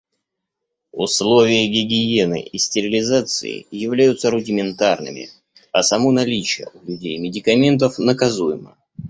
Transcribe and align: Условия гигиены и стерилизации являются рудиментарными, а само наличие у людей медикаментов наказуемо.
Условия 0.93 1.67
гигиены 1.67 2.41
и 2.41 2.57
стерилизации 2.57 3.67
являются 3.69 4.31
рудиментарными, 4.31 5.29
а 5.71 5.83
само 5.83 6.11
наличие 6.11 6.69
у 6.73 6.83
людей 6.87 7.19
медикаментов 7.19 7.99
наказуемо. 7.99 8.75